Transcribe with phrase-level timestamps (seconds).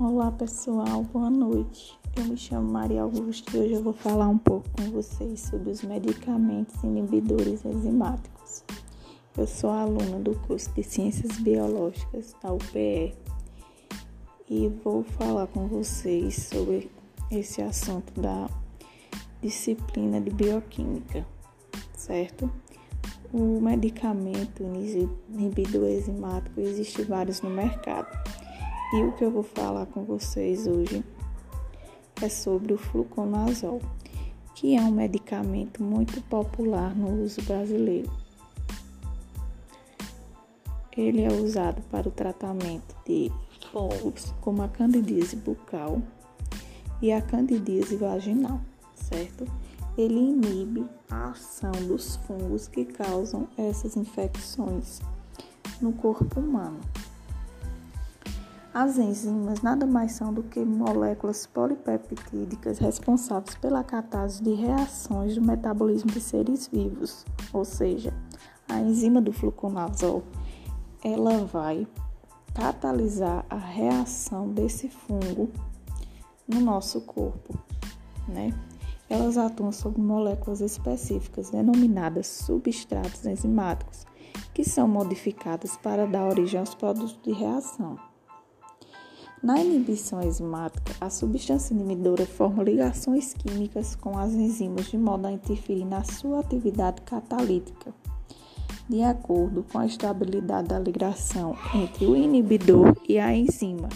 [0.00, 1.98] Olá pessoal, boa noite.
[2.16, 5.72] Eu me chamo Maria Augusta e hoje eu vou falar um pouco com vocês sobre
[5.72, 8.62] os medicamentos inibidores enzimáticos.
[9.36, 13.12] Eu sou aluna do curso de Ciências Biológicas da UPE
[14.48, 16.88] e vou falar com vocês sobre
[17.28, 18.48] esse assunto da
[19.42, 21.26] disciplina de bioquímica,
[21.92, 22.48] certo?
[23.32, 28.06] O medicamento inibidor enzimático existe vários no mercado
[28.92, 31.04] e o que eu vou falar com vocês hoje
[32.22, 33.82] é sobre o fluconazol,
[34.54, 38.10] que é um medicamento muito popular no uso brasileiro.
[40.96, 43.30] Ele é usado para o tratamento de
[43.70, 46.02] fungos como a candidíase bucal
[47.00, 48.60] e a candidíase vaginal,
[48.94, 49.44] certo?
[49.96, 55.00] Ele inibe a ação dos fungos que causam essas infecções
[55.80, 56.80] no corpo humano.
[58.80, 65.42] As enzimas nada mais são do que moléculas polipeptídicas responsáveis pela catase de reações do
[65.42, 68.14] metabolismo de seres vivos, ou seja,
[68.68, 70.22] a enzima do fluconazol,
[71.02, 71.88] ela vai
[72.54, 75.50] catalisar a reação desse fungo
[76.46, 77.58] no nosso corpo,
[78.28, 78.54] né?
[79.10, 84.06] Elas atuam sobre moléculas específicas denominadas substratos enzimáticos,
[84.54, 87.98] que são modificadas para dar origem aos produtos de reação.
[89.40, 95.32] Na inibição enzimática, a substância inibidora forma ligações químicas com as enzimas de modo a
[95.32, 97.94] interferir na sua atividade catalítica,
[98.88, 103.88] de acordo com a estabilidade da ligação entre o inibidor e a enzima.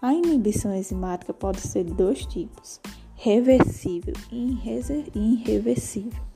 [0.00, 2.80] A inibição enzimática pode ser de dois tipos:
[3.16, 4.56] reversível e
[5.14, 6.29] irreversível.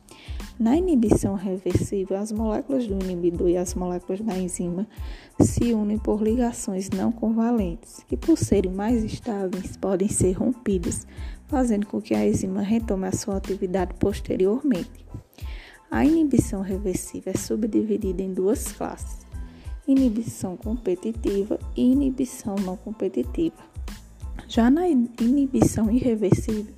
[0.58, 4.86] Na inibição reversível, as moléculas do inibidor e as moléculas da enzima
[5.41, 11.08] se unem por ligações não covalentes, que, por serem mais estáveis, podem ser rompidas,
[11.48, 15.05] fazendo com que a enzima retome a sua atividade posteriormente.
[15.90, 19.27] A inibição reversível é subdividida em duas classes:
[19.89, 23.56] inibição competitiva e inibição não competitiva.
[24.46, 26.74] Já na inibição irreversível,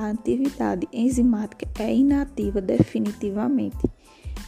[0.00, 3.78] a atividade enzimática é inativa definitivamente.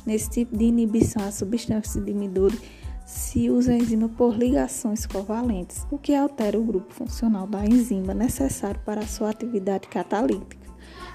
[0.07, 2.57] Nesse tipo de inibição, a substância inibidora
[3.05, 8.15] se usa a enzima por ligações covalentes, o que altera o grupo funcional da enzima
[8.15, 10.67] necessário para a sua atividade catalítica,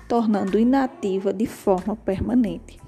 [0.07, 2.79] tornando inativa de forma permanente.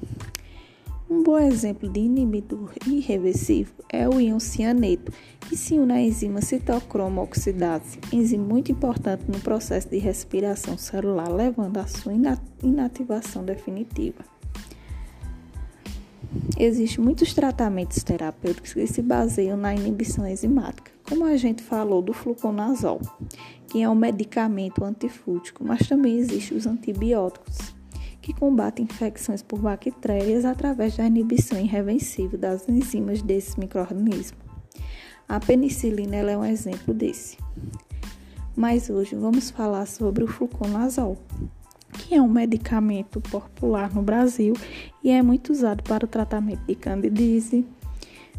[1.10, 6.40] Um bom exemplo de inibidor irreversível é o íon cianeto, que se une à enzima
[6.40, 12.14] citocromo oxidase, enzima muito importante no processo de respiração celular, levando à sua
[12.62, 14.24] inativação definitiva.
[16.60, 22.14] Existem muitos tratamentos terapêuticos que se baseiam na inibição enzimática, como a gente falou do
[22.14, 23.02] fluconazol,
[23.68, 27.79] que é um medicamento antifúngico, mas também existem os antibióticos,
[28.30, 34.40] que combatem infecções por bactérias através da inibição irreversível das enzimas desses microorganismos.
[35.28, 37.40] A penicilina é um exemplo desse.
[38.56, 41.18] Mas hoje vamos falar sobre o fluconazol,
[41.94, 44.54] que é um medicamento popular no Brasil
[45.04, 47.66] e é muito usado para o tratamento de candidíase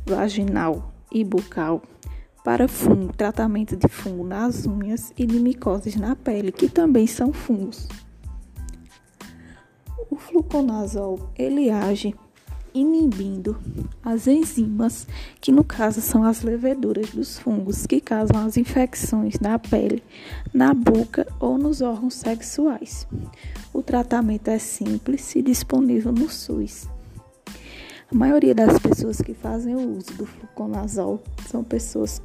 [0.06, 1.82] vaginal e bucal,
[2.44, 7.32] para fungo, tratamento de fungo nas unhas e de micoses na pele, que também são
[7.32, 7.88] fungos.
[10.10, 12.14] O fluconazol, ele age
[12.74, 13.56] inibindo
[14.04, 15.06] as enzimas,
[15.40, 20.02] que no caso são as leveduras dos fungos que causam as infecções na pele,
[20.52, 23.06] na boca ou nos órgãos sexuais.
[23.72, 26.88] O tratamento é simples e disponível no SUS.
[28.10, 32.20] A maioria das pessoas que fazem o uso do fluconazol são pessoas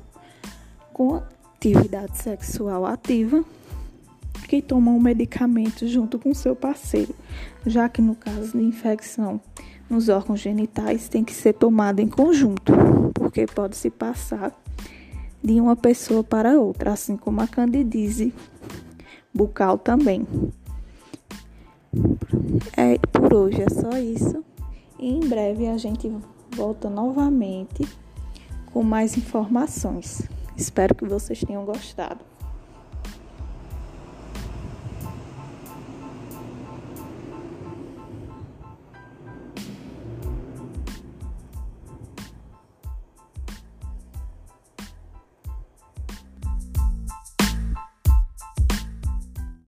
[0.92, 1.22] com
[1.56, 3.46] atividade sexual ativa
[4.48, 7.14] que tomam o medicamento junto com seu parceiro,
[7.66, 9.40] já que no caso de infecção
[9.90, 12.74] nos órgãos genitais tem que ser tomado em conjunto,
[13.14, 14.52] porque pode se passar
[15.44, 18.34] de uma pessoa para outra, assim como a candidíase
[19.34, 20.26] bucal também.
[22.76, 24.44] É, por hoje é só isso.
[25.00, 26.12] E em breve a gente
[26.52, 27.88] volta novamente
[28.74, 30.28] com mais informações.
[30.58, 32.24] Espero que vocês tenham gostado.